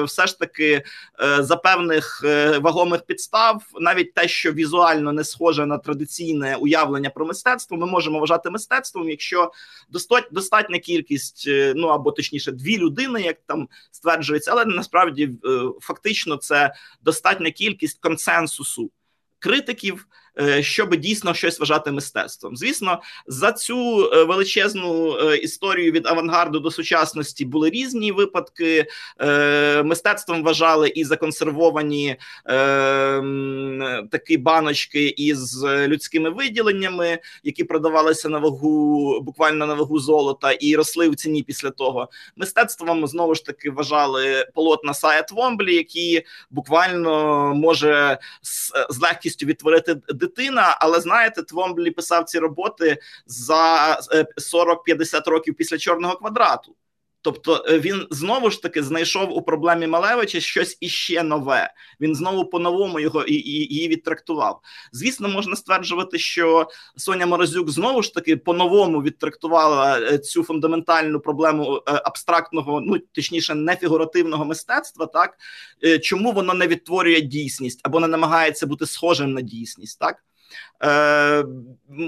все 0.05 0.27
ж 0.27 0.39
таки 0.39 0.83
за 1.39 1.55
певних 1.55 2.23
вагомих 2.61 3.01
підстав, 3.01 3.63
навіть 3.79 4.13
те, 4.13 4.27
що 4.27 4.51
візуально 4.51 5.11
не 5.11 5.23
схоже 5.23 5.65
на 5.65 5.77
традиційне 5.77 6.55
уявлення 6.55 7.09
про 7.09 7.25
мистецтво, 7.25 7.77
ми 7.77 7.85
можемо 7.85 8.12
можемо 8.13 8.19
вважати 8.19 8.49
мистецтвом, 8.49 9.09
якщо 9.09 9.51
достатня 10.31 10.79
кількість, 10.79 11.45
е, 11.47 11.73
ну 11.75 11.87
або 11.87 12.11
точніше, 12.11 12.51
дві 12.51 12.77
людини, 12.77 13.21
як 13.21 13.37
там 13.47 13.69
стверджується, 13.91 14.51
але 14.51 14.65
насправді 14.65 15.23
е, 15.45 15.69
фактично 15.81 16.37
це 16.37 16.73
достатня 17.01 17.51
кількість 17.51 17.99
консенсусу 17.99 18.91
критиків. 19.39 20.07
Е, 20.41 20.63
щоб 20.63 20.95
дійсно 20.95 21.33
щось 21.33 21.59
вважати 21.59 21.91
мистецтвом. 21.91 22.57
Звісно, 22.57 23.01
за 23.27 23.51
цю 23.51 24.09
е, 24.13 24.23
величезну 24.23 25.17
е, 25.17 25.37
історію 25.37 25.91
від 25.91 26.07
авангарду 26.07 26.59
до 26.59 26.71
сучасності 26.71 27.45
були 27.45 27.69
різні 27.69 28.11
випадки. 28.11 28.85
Мистецтвом 29.83 30.43
вважали 30.43 30.89
і 30.89 31.03
законсервовані 31.03 32.15
такі 34.11 34.37
баночки 34.37 35.07
із 35.07 35.63
людськими 35.63 36.29
виділеннями, 36.29 37.19
які 37.43 37.63
продавалися 37.63 38.29
на 38.29 38.37
вагу, 38.37 39.19
буквально 39.21 39.65
на 39.65 39.73
вагу 39.73 39.99
золота, 39.99 40.51
і 40.51 40.75
росли 40.75 41.09
в 41.09 41.15
ціні 41.15 41.43
після 41.43 41.69
того. 41.69 42.09
Мистецтвом 42.35 43.07
знову 43.07 43.35
ж 43.35 43.45
таки 43.45 43.69
вважали 43.69 44.47
полотна 44.53 44.93
Сая 44.93 45.21
Твомблі, 45.21 45.75
які 45.75 46.23
буквально 46.51 47.53
може 47.55 48.17
з 48.89 48.99
легкістю 49.01 49.45
відтворити 49.45 49.95
дитина, 50.27 50.77
але 50.79 50.99
знаєте, 50.99 51.43
Твомблі 51.43 51.91
писав 51.91 52.23
ці 52.23 52.39
роботи 52.39 52.97
за 53.25 53.97
40-50 54.53 55.17
е, 55.17 55.21
років 55.31 55.55
після 55.55 55.77
чорного 55.77 56.15
квадрату. 56.15 56.75
Тобто 57.23 57.65
е, 57.67 57.79
він 57.79 58.07
знову 58.09 58.49
ж 58.49 58.61
таки 58.61 58.83
знайшов 58.83 59.37
у 59.37 59.41
проблемі 59.41 59.87
Малевича 59.87 60.39
щось 60.39 60.77
іще 60.81 61.23
нове. 61.23 61.73
Він 62.01 62.15
знову 62.15 62.45
по-новому 62.45 62.99
його 62.99 63.23
і, 63.23 63.33
і, 63.33 63.73
її 63.73 63.87
відтрактував. 63.87 64.61
Звісно, 64.91 65.29
можна 65.29 65.55
стверджувати, 65.55 66.19
що 66.19 66.67
Соня 66.97 67.25
Морозюк 67.25 67.69
знову 67.69 68.03
ж 68.03 68.13
таки 68.13 68.37
по-новому 68.37 69.01
відтрактувала 69.01 69.99
е, 69.99 70.17
цю 70.17 70.43
фундаментальну 70.43 71.19
проблему 71.19 71.81
абстрактного, 71.85 72.81
ну 72.81 72.99
точніше, 72.99 73.55
нефігуративного 73.55 74.45
мистецтва. 74.45 75.05
Так 75.05 75.37
чому 76.01 76.31
воно 76.31 76.53
не 76.53 76.67
відтворює 76.67 77.21
дійсність 77.21 77.79
або 77.83 77.99
не 77.99 78.07
намагається 78.07 78.67
бути 78.67 78.85
схожим 78.85 79.33
на 79.33 79.41
дійсність, 79.41 79.99
так. 79.99 80.15
Е, 80.83 81.45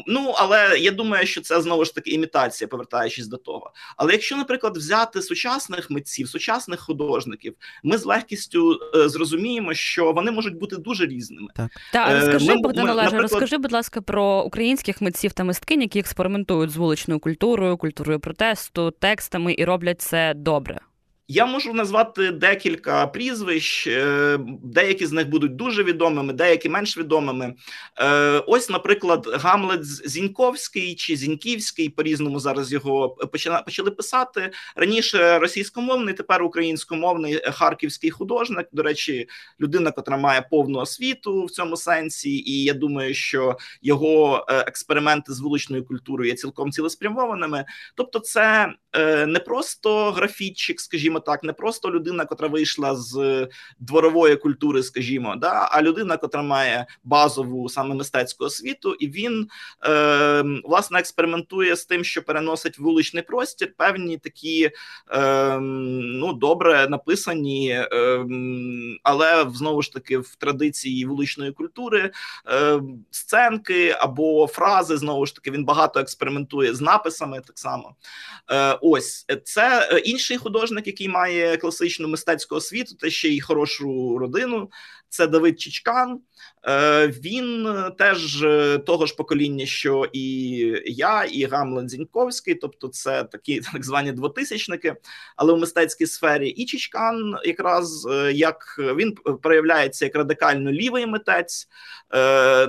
Ну, 0.08 0.34
але 0.38 0.78
я 0.80 0.92
думаю, 0.92 1.28
що 1.28 1.42
це 1.42 1.62
знову 1.62 1.86
ж 1.86 1.96
таки 1.96 2.12
імітація, 2.12 2.68
повертаючись 2.68 3.28
до 3.28 3.38
того. 3.38 3.72
Але 3.98 4.12
якщо, 4.12 4.38
наприклад, 4.38 4.78
взяти 4.78 5.22
сучасних 5.22 5.92
митців, 5.92 6.30
сучасних 6.30 6.80
художників, 6.80 7.56
ми 7.84 7.98
з 7.98 8.06
легкістю 8.06 8.80
е, 8.96 9.10
зрозуміємо, 9.10 9.74
що 9.74 10.12
вони 10.12 10.32
можуть 10.32 10.56
бути 10.56 10.76
дуже 10.76 11.06
різними. 11.06 11.48
Так, 11.56 11.72
Так, 11.94 12.10
е, 12.10 12.20
розкажи, 12.20 12.56
Богдан 12.56 12.90
Олеже, 12.90 12.96
наприклад... 12.96 13.22
розкажи, 13.22 13.58
будь 13.58 13.72
ласка, 13.72 14.02
про 14.02 14.44
українських 14.44 15.02
митців 15.02 15.34
та 15.34 15.44
мисткинь, 15.44 15.82
які 15.82 16.00
експериментують 16.00 16.72
з 16.72 16.78
вуличною 16.78 17.20
культурою, 17.20 17.78
культурою 17.78 18.20
протесту, 18.20 18.92
текстами 18.92 19.56
і 19.58 19.66
роблять 19.66 20.02
це 20.02 20.34
добре. 20.36 20.80
Я 21.28 21.46
можу 21.46 21.74
назвати 21.74 22.32
декілька 22.32 23.08
прізвищ, 23.08 23.88
е, 23.88 24.40
деякі 24.64 25.06
з 25.06 25.12
них 25.12 25.30
будуть 25.30 25.56
дуже 25.56 25.84
відомими, 25.84 26.34
деякі 26.34 26.70
менш 26.70 26.98
відомими. 26.98 27.54
Е, 28.00 28.40
ось, 28.48 28.70
наприклад, 28.70 29.28
Гамлет 29.34 29.86
Зіньковський 30.10 30.96
чи 30.96 31.16
Зіньківський, 31.16 31.90
по 31.90 32.04
різному 32.04 32.40
зараз 32.40 32.72
його 32.72 33.10
почали 33.66 33.92
писати 33.92 34.52
раніше 34.76 35.40
російськомовний, 35.40 36.14
тепер 36.14 36.44
українськомовний 36.44 37.42
харківський 37.52 38.12
художник. 38.12 38.68
До 38.72 38.84
речі, 38.84 39.30
людина, 39.60 39.92
котра 39.92 40.18
має 40.18 40.42
повну 40.42 40.80
освіту 40.80 41.46
в 41.46 41.52
цьому 41.52 41.78
сенсі, 41.78 42.30
і 42.30 42.64
я 42.64 42.74
думаю, 42.74 43.14
що 43.14 43.58
його 43.82 44.46
е, 44.50 44.58
експерименти 44.58 45.34
з 45.34 45.40
вуличною 45.40 45.86
культурою 45.86 46.30
є 46.30 46.36
цілком 46.36 46.72
цілеспрямованими. 46.72 47.66
Тобто, 47.96 48.20
це 48.20 48.74
не 49.28 49.40
просто 49.46 50.12
графітчик, 50.12 50.82
скажімо 50.82 51.20
так, 51.20 51.44
не 51.44 51.54
просто 51.54 51.92
людина, 51.92 52.26
котра 52.26 52.48
вийшла 52.48 52.96
з 52.96 53.48
дворової 53.80 54.36
культури, 54.36 54.84
скажімо, 54.84 55.36
да, 55.36 55.70
а 55.72 55.82
людина, 55.82 56.18
котра 56.18 56.42
має 56.42 56.86
базову 57.04 57.70
саме 57.70 57.96
мистецьку 57.96 58.46
освіту, 58.46 58.94
і 58.94 59.08
він 59.08 59.48
е, 59.86 60.44
власне 60.64 61.00
експериментує 61.00 61.76
з 61.76 61.86
тим, 61.86 62.04
що 62.04 62.24
переносить 62.24 62.80
вуличний 62.80 63.24
простір 63.24 63.74
певні 63.78 64.18
такі 64.18 64.72
е, 65.12 65.60
ну 65.60 66.34
добре 66.34 66.88
написані, 66.90 67.70
е, 67.70 68.26
але 69.04 69.46
знову 69.54 69.82
ж 69.82 69.94
таки 69.94 70.18
в 70.18 70.36
традиції 70.36 71.06
вуличної 71.06 71.52
культури 71.52 72.12
е, 72.48 72.82
сценки 73.12 73.96
або 74.00 74.48
фрази. 74.48 74.98
Знову 74.98 75.26
ж 75.26 75.36
таки, 75.36 75.52
він 75.52 75.66
багато 75.66 76.00
експериментує 76.00 76.74
з 76.74 76.82
написами. 76.82 77.42
Так 77.48 77.60
само 77.60 77.96
Е, 78.52 78.78
ось 78.90 79.26
це 79.44 79.90
е, 79.92 80.00
інший 80.00 80.38
художник, 80.38 80.88
який 80.88 81.10
має 81.10 81.58
класичну 81.58 82.08
мистецьку 82.08 82.56
освіту, 82.56 82.96
та 82.96 83.10
ще 83.10 83.30
й 83.30 83.40
хорошу 83.40 84.18
родину. 84.18 84.70
Це 85.16 85.28
Давид 85.28 85.62
Чичкан. 85.62 86.20
Е, 86.68 87.08
він 87.08 87.68
теж 87.98 88.46
того 88.86 89.06
ж 89.06 89.16
покоління, 89.16 89.66
що 89.66 90.10
і 90.14 90.22
я, 90.86 91.24
і 91.24 91.46
Гамлен 91.46 91.90
Зіньковський, 91.90 92.56
тобто 92.56 92.88
це 92.88 93.24
такі 93.24 93.60
так 93.74 93.86
звані 93.86 94.12
двотисячники, 94.12 94.96
але 95.36 95.54
в 95.54 95.58
мистецькій 95.58 96.06
сфері. 96.06 96.50
І 96.50 96.66
Чичкан, 96.66 97.36
якраз 97.46 98.08
як 98.34 98.76
він 98.80 99.16
проявляється 99.42 100.06
як 100.06 100.16
радикально 100.16 100.72
лівий 100.72 101.06
митець. 101.06 101.68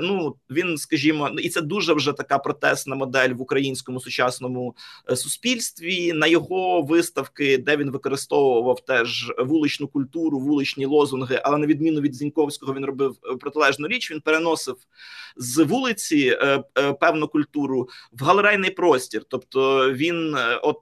Ну 0.01 0.37
він, 0.51 0.79
скажімо, 0.79 1.29
і 1.29 1.49
це 1.49 1.61
дуже 1.61 1.93
вже 1.93 2.13
така 2.13 2.39
протестна 2.39 2.97
модель 2.97 3.31
в 3.31 3.43
українському 3.43 4.01
сучасному 4.01 4.77
суспільстві. 5.15 6.13
На 6.13 6.27
його 6.27 6.83
виставки, 6.83 7.59
де 7.59 7.77
він 7.77 7.91
використовував 7.91 8.85
теж 8.85 9.33
вуличну 9.39 9.89
культуру, 9.89 10.39
вуличні 10.39 10.87
лозунги, 10.87 11.41
але 11.45 11.59
на 11.59 11.67
відміну 11.67 12.01
від 12.01 12.15
Зіньковського, 12.15 12.36
він 12.45 12.85
робив 12.85 13.17
протилежну 13.41 13.89
річ. 13.89 14.11
Він 14.11 14.21
переносив 14.21 14.77
з 15.37 15.65
вулиці 15.65 16.39
е, 16.41 16.65
е, 16.79 16.93
певну 16.93 17.29
культуру 17.29 17.89
в 18.13 18.25
галерейний 18.25 18.71
простір. 18.71 19.23
Тобто 19.29 19.93
він, 19.93 20.37
е, 20.37 20.57
от 20.63 20.79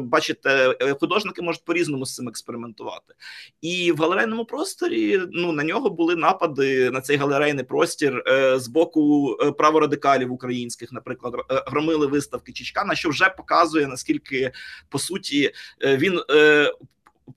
бачите, 0.00 0.76
художники 1.00 1.42
можуть 1.42 1.64
по 1.64 1.72
різному 1.72 2.06
з 2.06 2.14
цим 2.14 2.28
експериментувати, 2.28 3.14
і 3.60 3.92
в 3.92 3.96
галерейному 3.96 4.44
просторі 4.44 5.20
ну 5.32 5.52
на 5.52 5.64
нього 5.64 5.90
були 5.90 6.16
напади 6.16 6.90
на 6.90 7.00
цей 7.00 7.16
галерейний 7.16 7.64
простір 7.64 8.24
з 8.56 8.68
боку 8.68 9.36
праворадикалів 9.58 10.32
українських, 10.32 10.92
наприклад, 10.92 11.34
громили 11.48 12.06
виставки 12.06 12.52
Чичкана, 12.52 12.94
що 12.94 13.08
вже 13.08 13.28
показує 13.28 13.86
наскільки 13.86 14.52
по 14.88 14.98
суті 14.98 15.52
він 15.84 16.20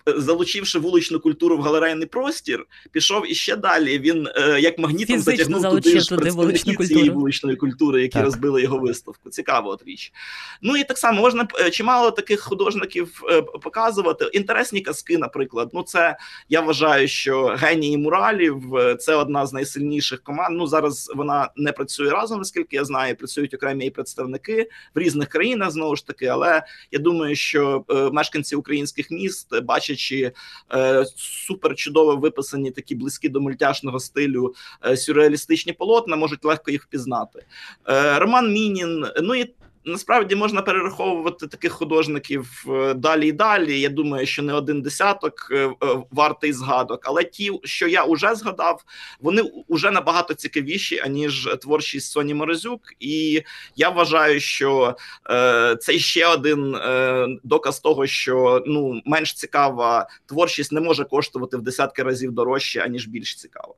залучивши 0.05 0.79
вуличну 0.79 1.19
культуру 1.19 1.57
в 1.57 1.61
галерейний 1.61 2.07
простір, 2.07 2.65
пішов 2.91 3.31
іще 3.31 3.55
далі. 3.55 3.99
Він 3.99 4.27
е, 4.35 4.59
як 4.61 4.77
магнітом 4.77 5.15
Фізично 5.15 5.59
затягнув 5.59 5.83
туди 5.83 5.99
ж 5.99 6.15
представників 6.15 6.87
цієї 6.87 7.09
вуличної 7.09 7.55
культури, 7.57 8.01
які 8.01 8.13
так. 8.13 8.23
розбили 8.23 8.61
його 8.61 8.79
виставку. 8.79 9.29
Цікава 9.29 9.71
от 9.71 9.83
річ. 9.85 10.13
Ну 10.61 10.77
і 10.77 10.83
так 10.83 10.97
само 10.97 11.21
можна 11.21 11.47
е, 11.59 11.69
чимало 11.69 12.11
таких 12.11 12.39
художників 12.39 13.21
е, 13.29 13.41
показувати. 13.41 14.25
Інтересні 14.33 14.81
казки, 14.81 15.17
наприклад. 15.17 15.69
Ну, 15.73 15.83
це 15.83 16.17
я 16.49 16.61
вважаю, 16.61 17.07
що 17.07 17.45
генії 17.45 17.97
муралів 17.97 18.63
це 18.99 19.15
одна 19.15 19.45
з 19.45 19.53
найсильніших 19.53 20.23
команд. 20.23 20.57
Ну 20.57 20.67
зараз 20.67 21.11
вона 21.15 21.49
не 21.55 21.71
працює 21.71 22.09
разом, 22.09 22.37
наскільки 22.37 22.75
я 22.75 22.85
знаю. 22.85 23.15
Працюють 23.15 23.53
окремі 23.53 23.89
представники 23.89 24.69
в 24.95 24.99
різних 24.99 25.27
країнах 25.27 25.71
знову 25.71 25.95
ж 25.95 26.07
таки. 26.07 26.25
Але 26.25 26.63
я 26.91 26.99
думаю, 26.99 27.35
що 27.35 27.85
е, 27.89 27.93
мешканці 27.93 28.55
українських 28.55 29.11
міст 29.11 29.61
бачать 29.61 29.80
бачачи 29.81 30.31
е, 30.73 31.05
супер 31.15 31.75
чудово 31.75 32.15
виписані 32.15 32.71
такі 32.71 32.95
близькі 32.95 33.29
до 33.29 33.41
мультяшного 33.41 33.99
стилю 33.99 34.53
е, 34.85 34.97
сюрреалістичні 34.97 35.73
полотна, 35.73 36.15
можуть 36.15 36.45
легко 36.45 36.71
їх 36.71 36.83
впізнати. 36.83 37.45
Е, 37.89 38.19
Роман 38.19 38.53
Мінін, 38.53 39.05
ну 39.21 39.35
і 39.35 39.53
Насправді 39.85 40.35
можна 40.35 40.61
перераховувати 40.61 41.47
таких 41.47 41.71
художників 41.71 42.65
е, 42.69 42.93
далі 42.93 43.27
і 43.27 43.31
далі. 43.31 43.79
Я 43.79 43.89
думаю, 43.89 44.25
що 44.25 44.43
не 44.43 44.53
один 44.53 44.81
десяток 44.81 45.47
е, 45.51 45.55
е, 45.55 45.73
вартий 46.11 46.53
згадок, 46.53 47.01
але 47.03 47.23
ті, 47.23 47.51
що 47.63 47.87
я 47.87 48.05
вже 48.05 48.35
згадав, 48.35 48.83
вони 49.19 49.43
вже 49.69 49.91
набагато 49.91 50.33
цікавіші 50.33 50.99
аніж 50.99 51.49
творчість 51.61 52.11
Соні 52.11 52.33
Морозюк. 52.33 52.81
І 52.99 53.43
я 53.75 53.89
вважаю, 53.89 54.39
що 54.39 54.95
е, 55.29 55.75
це 55.75 55.99
ще 55.99 56.27
один 56.27 56.75
е, 56.75 57.27
доказ 57.43 57.79
того, 57.79 58.07
що 58.07 58.63
ну 58.67 59.01
менш 59.05 59.33
цікава 59.33 60.09
творчість 60.25 60.71
не 60.71 60.81
може 60.81 61.05
коштувати 61.05 61.57
в 61.57 61.61
десятки 61.61 62.03
разів 62.03 62.31
дорожче 62.31 62.81
аніж 62.81 63.07
більш 63.07 63.35
цікава. 63.35 63.73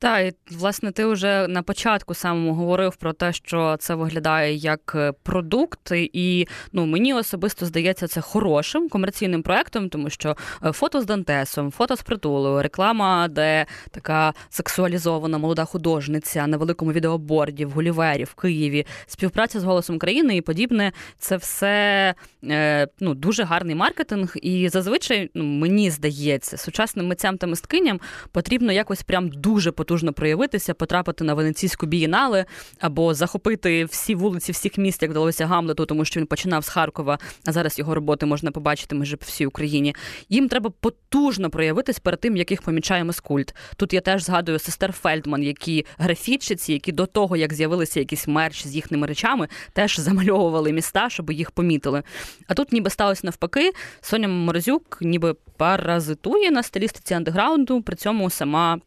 Так, 0.00 0.34
і 0.50 0.54
власне, 0.54 0.92
ти 0.92 1.06
вже 1.06 1.48
на 1.48 1.62
початку 1.62 2.14
самому 2.14 2.54
говорив 2.54 2.96
про 2.96 3.12
те, 3.12 3.32
що 3.32 3.76
це 3.80 3.94
виглядає 3.94 4.54
як 4.54 4.92
е, 4.94 5.12
продукт, 5.22 5.92
і 5.92 6.46
ну 6.72 6.86
мені 6.86 7.14
особисто 7.14 7.66
здається 7.66 8.08
це 8.08 8.20
хорошим 8.20 8.88
комерційним 8.88 9.42
проектом, 9.42 9.88
тому 9.88 10.10
що 10.10 10.36
е, 10.64 10.72
фото 10.72 11.00
з 11.00 11.06
Дантесом, 11.06 11.70
фото 11.70 11.96
з 11.96 12.02
притулою, 12.02 12.62
реклама, 12.62 13.28
де 13.28 13.66
така 13.90 14.34
сексуалізована 14.50 15.38
молода 15.38 15.64
художниця 15.64 16.46
на 16.46 16.56
великому 16.56 16.92
відеоборді 16.92 17.64
в 17.64 17.70
Гулівері 17.70 18.24
в 18.24 18.34
Києві, 18.34 18.86
співпраця 19.06 19.60
з 19.60 19.64
голосом 19.64 19.98
країни 19.98 20.36
і 20.36 20.40
подібне, 20.40 20.92
це 21.18 21.36
все 21.36 22.14
е, 22.44 22.88
ну 23.00 23.14
дуже 23.14 23.44
гарний 23.44 23.74
маркетинг. 23.74 24.32
І 24.42 24.68
зазвичай 24.68 25.30
ну, 25.34 25.44
мені 25.44 25.90
здається, 25.90 26.56
сучасним 26.56 27.06
митцям 27.06 27.38
та 27.38 27.46
мисткиням 27.46 28.00
потрібно 28.32 28.72
якось 28.72 29.02
прям 29.02 29.28
дуже 29.28 29.72
потужно 29.88 30.12
проявитися, 30.12 30.74
потрапити 30.74 31.24
на 31.24 31.34
венеційську 31.34 31.86
бієнале 31.86 32.44
або 32.80 33.14
захопити 33.14 33.84
всі 33.84 34.14
вулиці 34.14 34.52
всіх 34.52 34.78
міст, 34.78 35.02
як 35.02 35.10
вдалося 35.10 35.46
Гамлету, 35.46 35.86
тому 35.86 36.04
що 36.04 36.20
він 36.20 36.26
починав 36.26 36.64
з 36.64 36.68
Харкова, 36.68 37.18
а 37.46 37.52
зараз 37.52 37.78
його 37.78 37.94
роботи 37.94 38.26
можна 38.26 38.50
побачити 38.50 38.94
майже 38.94 39.16
по 39.16 39.26
всій 39.26 39.46
Україні. 39.46 39.94
Їм 40.28 40.48
треба 40.48 40.70
потужно 40.80 41.50
проявитись 41.50 41.98
перед 41.98 42.20
тим, 42.20 42.36
як 42.36 42.50
їх 42.50 42.62
помічає 42.62 43.04
Мескульт. 43.04 43.54
Тут 43.76 43.92
я 43.92 44.00
теж 44.00 44.24
згадую 44.24 44.58
сестер 44.58 44.92
Фельдман, 44.92 45.42
які 45.42 45.86
графітчиці, 45.98 46.72
які 46.72 46.92
до 46.92 47.06
того, 47.06 47.36
як 47.36 47.54
з'явилися 47.54 48.00
якісь 48.00 48.28
мерч 48.28 48.66
з 48.66 48.74
їхніми 48.74 49.06
речами, 49.06 49.48
теж 49.72 50.00
замальовували 50.00 50.72
міста, 50.72 51.10
щоб 51.10 51.30
їх 51.30 51.50
помітили. 51.50 52.02
А 52.48 52.54
тут 52.54 52.72
ніби 52.72 52.90
сталося 52.90 53.20
навпаки. 53.24 53.72
Соня 54.00 54.28
Морозюк 54.28 54.98
ніби 55.00 55.34
паразитує 55.56 56.50
на 56.50 56.62
стилістиці 56.62 57.14
андеграунду, 57.14 57.82
при 57.82 57.96
цьому 57.96 58.30
сама 58.30 58.80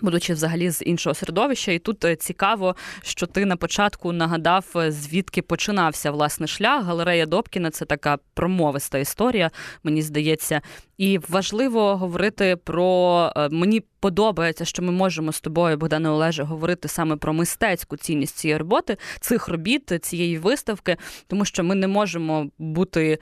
Будучи 0.00 0.32
взагалі 0.32 0.70
з 0.70 0.82
іншого 0.82 1.14
середовища, 1.14 1.72
і 1.72 1.78
тут 1.78 2.04
е, 2.04 2.16
цікаво, 2.16 2.76
що 3.02 3.26
ти 3.26 3.46
на 3.46 3.56
початку 3.56 4.12
нагадав, 4.12 4.64
е, 4.76 4.92
звідки 4.92 5.42
починався 5.42 6.10
власне 6.10 6.46
шлях. 6.46 6.84
Галерея 6.84 7.26
Добкіна 7.26 7.70
це 7.70 7.84
така 7.84 8.18
промовиста 8.34 8.98
історія, 8.98 9.50
мені 9.82 10.02
здається. 10.02 10.60
І 10.98 11.18
важливо 11.28 11.96
говорити 11.96 12.56
про 12.64 13.32
е, 13.36 13.48
мені 13.48 13.82
подобається, 14.00 14.64
що 14.64 14.82
ми 14.82 14.92
можемо 14.92 15.32
з 15.32 15.40
тобою, 15.40 15.76
Богдане 15.76 16.08
Олеже, 16.08 16.42
говорити 16.42 16.88
саме 16.88 17.16
про 17.16 17.32
мистецьку 17.32 17.96
цінність 17.96 18.36
цієї 18.36 18.58
роботи, 18.58 18.96
цих 19.20 19.48
робіт, 19.48 19.98
цієї 20.02 20.38
виставки, 20.38 20.96
тому 21.26 21.44
що 21.44 21.64
ми 21.64 21.74
не 21.74 21.88
можемо 21.88 22.50
бути, 22.58 23.18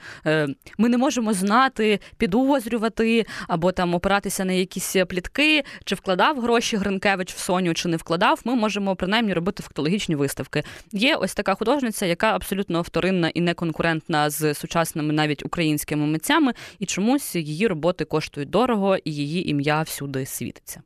ми 0.77 0.89
не 0.89 0.97
можемо 0.97 1.33
знати, 1.33 1.99
підозрювати 2.17 3.25
або 3.47 3.71
там 3.71 3.95
опиратися 3.95 4.45
на 4.45 4.53
якісь 4.53 4.95
плітки, 5.09 5.63
чи 5.83 5.95
вкладав 5.95 6.41
гроші 6.41 6.56
Гринкевич 6.59 7.33
в 7.33 7.37
Соню, 7.37 7.73
чи 7.73 7.89
не 7.89 7.97
вкладав. 7.97 8.39
Ми 8.43 8.55
можемо 8.55 8.95
принаймні 8.95 9.33
робити 9.33 9.63
фактологічні 9.63 10.15
виставки. 10.15 10.63
Є 10.91 11.15
ось 11.15 11.33
така 11.33 11.55
художниця, 11.55 12.05
яка 12.05 12.35
абсолютно 12.35 12.81
вторинна 12.81 13.29
і 13.29 13.41
неконкурентна 13.41 14.29
з 14.29 14.53
сучасними 14.53 15.13
навіть 15.13 15.45
українськими 15.45 16.05
митцями, 16.05 16.53
і 16.79 16.85
чомусь 16.85 17.35
її 17.35 17.67
роботи 17.67 18.05
коштують 18.05 18.49
дорого, 18.49 18.97
і 18.97 19.11
її 19.13 19.49
ім'я 19.49 19.81
всюди 19.81 20.25
світиться. 20.25 20.81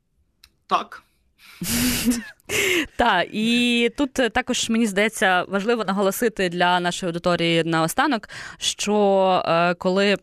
Так. 0.68 1.04
Так, 2.96 3.28
і 3.32 3.90
тут 3.98 4.14
також 4.14 4.70
мені 4.70 4.86
здається 4.86 5.44
важливо 5.48 5.84
наголосити 5.86 6.50
для 6.50 6.80
нашої 6.80 7.08
аудиторії 7.08 7.64
наостанок, 7.64 8.30
що 8.58 9.44
е, 9.46 9.74
коли 9.74 10.18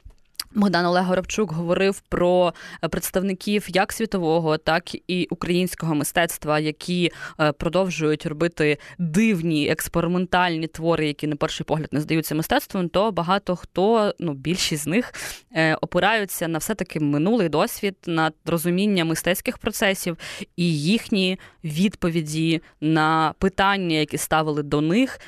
Богдан 0.54 0.86
Олег 0.86 1.04
Горобчук 1.04 1.52
говорив 1.52 2.00
про 2.00 2.54
е, 2.84 2.88
представників 2.88 3.66
як 3.68 3.92
світового, 3.92 4.58
так 4.58 5.10
і 5.10 5.26
українського 5.30 5.94
мистецтва, 5.94 6.58
які 6.58 7.12
е, 7.40 7.52
продовжують 7.52 8.26
робити 8.26 8.78
дивні 8.98 9.68
експериментальні 9.68 10.66
твори, 10.66 11.06
які 11.06 11.26
на 11.26 11.36
перший 11.36 11.64
погляд 11.64 11.88
не 11.92 12.00
здаються 12.00 12.34
мистецтвом. 12.34 12.88
То 12.88 13.12
багато 13.12 13.56
хто, 13.56 14.14
ну 14.18 14.32
більшість 14.32 14.82
з 14.82 14.86
них, 14.86 15.14
е, 15.52 15.74
опираються 15.74 16.48
на 16.48 16.58
все 16.58 16.74
таки 16.74 17.00
минулий 17.00 17.48
досвід, 17.48 17.96
на 18.06 18.32
розуміння 18.46 19.04
мистецьких 19.04 19.58
процесів 19.58 20.16
і 20.56 20.80
їхні 20.80 21.38
відповіді 21.64 22.62
на 22.80 23.34
питання, 23.38 23.96
які 23.96 24.18
ставили 24.18 24.62
до 24.62 24.80
них. 24.80 25.20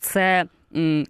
Це 0.00 0.44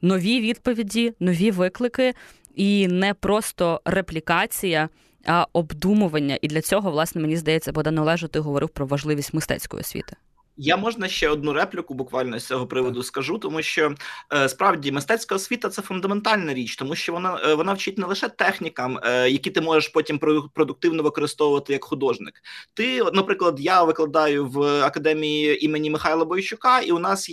нові 0.03 0.41
відповіді, 0.41 1.15
нові 1.21 1.51
виклики 1.51 2.15
і 2.59 2.89
не 2.89 3.15
просто 3.15 3.81
реплікація, 3.85 4.89
а 5.27 5.47
обдумування. 5.53 6.39
І 6.43 6.49
для 6.49 6.61
цього, 6.61 6.91
власне, 6.91 7.21
мені 7.21 7.37
здається, 7.37 7.73
Богдан 7.73 7.99
Олежа, 7.99 8.29
ти 8.29 8.41
говорив 8.41 8.69
про 8.69 8.87
важливість 8.87 9.35
мистецької 9.35 9.81
освіти. 9.81 10.17
Я 10.61 10.77
можна 10.77 11.09
ще 11.09 11.29
одну 11.29 11.53
репліку 11.53 11.95
буквально 11.95 12.39
з 12.39 12.47
цього 12.47 12.67
приводу 12.67 13.03
скажу, 13.03 13.39
тому 13.39 13.63
що 13.63 13.95
е, 14.35 14.49
справді 14.49 14.93
мистецька 14.93 15.35
освіта 15.35 15.69
це 15.69 15.83
фундаментальна 15.83 16.55
річ, 16.55 16.77
тому 16.77 16.95
що 16.95 17.13
вона 17.13 17.41
е, 17.45 17.55
вона 17.55 17.73
вчить 17.73 17.99
не 17.99 18.07
лише 18.07 18.29
технікам, 18.29 18.99
е, 19.05 19.31
які 19.31 19.51
ти 19.51 19.61
можеш 19.61 19.89
потім 19.89 20.19
продуктивно 20.55 21.03
використовувати 21.03 21.73
як 21.73 21.85
художник. 21.85 22.35
Ти, 22.75 23.03
наприклад, 23.13 23.61
я 23.61 23.83
викладаю 23.83 24.47
в 24.47 24.63
академії 24.85 25.65
імені 25.65 25.91
Михайла 25.91 26.25
Бойчука, 26.25 26.81
і 26.81 26.93
у 26.93 26.99
нас 26.99 27.31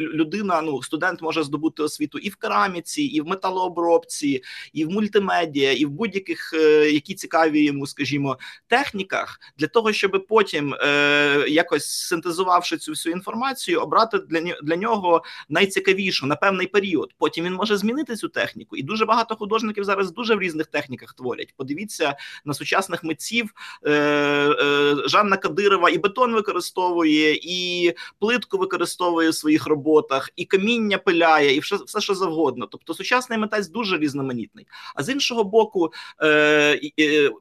людина, 0.00 0.62
ну 0.62 0.82
студент 0.82 1.22
може 1.22 1.42
здобути 1.42 1.82
освіту 1.82 2.18
і 2.18 2.28
в 2.28 2.36
кераміці, 2.36 3.02
і 3.02 3.20
в 3.20 3.26
металообробці, 3.26 4.42
і 4.72 4.84
в 4.84 4.90
мультимедіа, 4.90 5.72
і 5.72 5.84
в 5.84 5.90
будь-яких 5.90 6.54
які 6.92 7.14
цікаві 7.14 7.64
йому, 7.64 7.86
скажімо, 7.86 8.38
техніках 8.66 9.40
для 9.58 9.66
того, 9.66 9.92
щоб 9.92 10.26
потім 10.28 10.74
якось 11.48 11.86
синтезувати 11.86 12.49
проаналізувавши 12.50 12.76
цю 12.76 12.92
всю 12.92 13.12
інформацію, 13.12 13.80
обрати 13.80 14.18
для 14.18 14.40
для 14.62 14.76
нього 14.76 15.22
найцікавішу 15.48 16.26
на 16.26 16.36
певний 16.36 16.66
період. 16.66 17.14
Потім 17.18 17.44
він 17.44 17.54
може 17.54 17.76
змінити 17.76 18.16
цю 18.16 18.28
техніку, 18.28 18.76
і 18.76 18.82
дуже 18.82 19.04
багато 19.04 19.36
художників 19.36 19.84
зараз 19.84 20.12
дуже 20.12 20.34
в 20.34 20.40
різних 20.40 20.66
техніках 20.66 21.12
творять. 21.12 21.54
Подивіться 21.56 22.16
на 22.44 22.54
сучасних 22.54 23.04
митців 23.04 23.54
е, 23.86 23.90
е, 23.90 24.96
Жанна 25.06 25.36
Кадирова 25.36 25.90
і 25.90 25.98
бетон 25.98 26.34
використовує, 26.34 27.38
і 27.42 27.92
плитку 28.18 28.58
використовує 28.58 29.30
в 29.30 29.34
своїх 29.34 29.66
роботах, 29.66 30.30
і 30.36 30.44
каміння 30.44 30.98
пиляє, 30.98 31.54
і 31.54 31.60
все, 31.60 31.76
все 31.76 32.00
що 32.00 32.14
завгодно. 32.14 32.66
Тобто, 32.66 32.94
сучасний 32.94 33.38
митець 33.38 33.68
дуже 33.68 33.98
різноманітний. 33.98 34.66
А 34.94 35.02
з 35.02 35.08
іншого 35.08 35.44
боку, 35.44 35.92
е, 36.22 36.80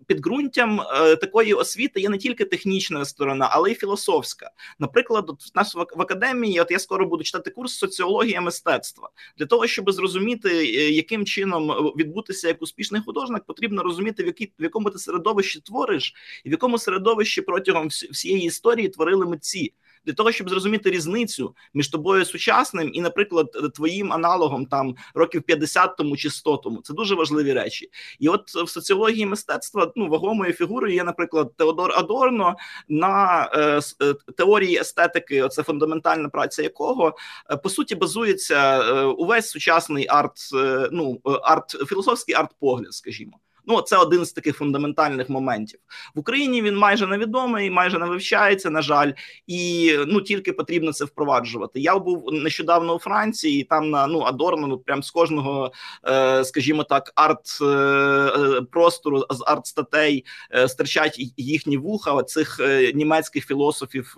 підґрунтям 0.08 0.82
е, 0.82 1.16
такої 1.16 1.54
освіти 1.54 2.02
є 2.02 2.10
не 2.10 2.18
тільки 2.18 2.46
технічна 2.46 3.06
сторона, 3.06 3.50
але 3.52 3.72
й 3.72 3.76
філософська. 3.76 4.52
Наприклад, 4.80 4.99
наприклад, 5.00 5.26
от 5.30 5.42
в 5.42 5.58
нас 5.58 5.76
в 5.76 6.02
академії, 6.02 6.62
от 6.62 6.72
я 6.72 6.80
скоро 6.80 7.06
буду 7.06 7.24
читати 7.24 7.52
курс 7.52 7.74
соціологія 7.74 8.42
мистецтва 8.42 9.10
для 9.38 9.46
того, 9.46 9.68
щоб 9.68 9.92
зрозуміти, 9.92 10.50
е, 10.50 10.90
яким 10.90 11.26
чином 11.26 11.72
відбутися 11.98 12.48
як 12.48 12.62
успішний 12.62 13.02
художник, 13.02 13.44
потрібно 13.44 13.84
розуміти, 13.84 14.24
в 14.24 14.26
якій 14.26 14.52
в 14.60 14.64
якому 14.64 14.90
ти 14.90 15.00
середовищі 15.00 15.60
твориш, 15.60 16.14
і 16.44 16.50
в 16.50 16.52
якому 16.52 16.78
середовищі 16.78 17.42
протягом 17.42 17.88
всієї 17.88 18.44
історії 18.44 18.90
творили 18.90 19.26
митці 19.26 19.74
для 20.10 20.14
того, 20.14 20.32
щоб 20.32 20.50
зрозуміти 20.50 20.90
різницю 20.90 21.56
між 21.74 21.88
тобою 21.88 22.26
сучасним 22.26 22.90
і, 22.94 23.02
наприклад, 23.02 23.52
твоїм 23.76 24.14
аналогом 24.14 24.66
там 24.66 24.96
років 25.14 25.42
50 25.42 25.98
тому 25.98 26.18
чи 26.18 26.30
100 26.30 26.58
тому. 26.58 26.82
Це 26.82 26.94
дуже 26.94 27.16
важливі 27.16 27.54
речі. 27.54 27.90
І 28.20 28.30
от 28.30 28.50
в 28.56 28.68
соціології 28.68 29.26
мистецтва 29.26 29.92
ну 29.96 30.10
вагомою 30.10 30.54
фігурою 30.54 30.94
є, 30.94 31.04
наприклад, 31.04 31.56
Теодор 31.58 31.92
Адорно 31.92 32.56
на 32.88 33.44
е, 33.54 33.80
е 34.02 34.14
теорії 34.38 34.78
естетики. 34.78 35.44
Оце 35.44 35.64
фундаментальна 35.64 36.30
праця 36.30 36.64
якого 36.64 37.16
е, 37.52 37.58
по 37.58 37.70
суті 37.70 37.96
базується 37.96 38.80
е, 38.80 39.04
увесь 39.04 39.50
сучасний 39.50 40.08
арт, 40.10 40.50
ну 40.92 41.22
арт 41.44 41.70
філософський 41.70 42.36
арт-погляд, 42.36 42.94
скажімо. 42.94 43.40
Ну, 43.70 43.82
це 43.82 43.98
один 43.98 44.26
з 44.26 44.34
таких 44.34 44.58
фундаментальних 44.58 45.30
моментів 45.30 45.80
в 46.16 46.20
Україні. 46.20 46.62
Він 46.62 46.78
майже 46.78 47.08
невідомий, 47.08 47.70
майже 47.70 48.00
не 48.00 48.06
вивчається, 48.06 48.70
на 48.70 48.82
жаль, 48.82 49.12
і 49.48 49.94
ну 50.08 50.22
тільки 50.22 50.54
потрібно 50.54 50.94
це 50.94 51.06
впроваджувати. 51.06 51.80
Я 51.80 52.00
був 52.00 52.34
нещодавно 52.34 52.96
у 52.96 53.00
Франції, 53.00 53.62
і 53.62 53.64
там 53.64 53.90
на 53.90 54.08
ну 54.08 54.22
Адорно, 54.22 54.68
ну 54.68 54.78
прям 54.78 55.04
з 55.04 55.12
кожного, 55.12 55.72
е, 56.08 56.44
скажімо 56.44 56.84
так, 56.84 57.12
арт 57.16 57.60
е, 57.62 57.66
е, 57.66 58.62
простору 58.72 59.20
з 59.30 59.44
арт 59.48 59.66
статей 59.66 60.26
стирчать 60.68 61.16
їхні 61.38 61.78
вуха 61.78 62.24
цих 62.24 62.60
німецьких 62.94 63.48
філософів 63.48 64.16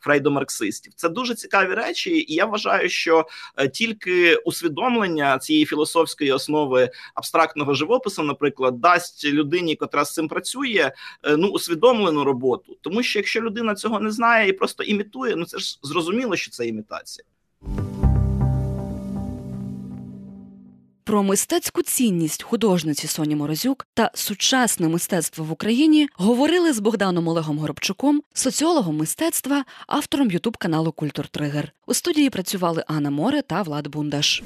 фрейдомарксистів. 0.00 0.94
Це 0.94 1.08
дуже 1.08 1.34
цікаві 1.34 1.74
речі, 1.74 2.10
і 2.28 2.34
я 2.34 2.44
вважаю, 2.44 2.88
що 2.88 3.26
тільки 3.72 4.36
усвідомлення 4.36 5.38
цієї 5.38 5.66
філософської 5.66 6.32
основи 6.32 6.90
абстрактного 7.14 7.74
живопису, 7.74 8.22
наприклад 8.22 8.71
дасть 8.78 9.24
людині, 9.24 9.76
котра 9.76 10.04
з 10.04 10.14
цим 10.14 10.28
працює, 10.28 10.92
е, 11.22 11.36
ну 11.36 11.48
усвідомлену 11.48 12.24
роботу. 12.24 12.76
Тому 12.80 13.02
що 13.02 13.18
якщо 13.18 13.40
людина 13.40 13.74
цього 13.74 14.00
не 14.00 14.10
знає 14.10 14.48
і 14.48 14.52
просто 14.52 14.82
імітує, 14.82 15.36
ну 15.36 15.44
це 15.44 15.58
ж 15.58 15.78
зрозуміло, 15.82 16.36
що 16.36 16.50
це 16.50 16.66
імітація. 16.66 17.24
Про 21.04 21.22
мистецьку 21.22 21.82
цінність 21.82 22.42
художниці 22.42 23.06
Соні 23.06 23.36
Морозюк 23.36 23.86
та 23.94 24.10
сучасне 24.14 24.88
мистецтво 24.88 25.44
в 25.44 25.52
Україні 25.52 26.08
говорили 26.14 26.72
з 26.72 26.78
Богданом 26.78 27.28
Олегом 27.28 27.58
Горобчуком, 27.58 28.22
соціологом 28.34 28.96
мистецтва, 28.96 29.64
автором 29.86 30.30
Ютуб 30.30 30.56
каналу 30.56 30.92
Культур 30.92 31.28
Тригер. 31.28 31.72
У 31.86 31.94
студії 31.94 32.30
працювали 32.30 32.84
Анна 32.86 33.10
Море 33.10 33.42
та 33.42 33.62
Влад 33.62 33.88
Бундаш. 33.88 34.42